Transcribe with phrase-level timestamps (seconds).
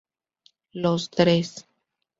[0.71, 1.67] Los Dres.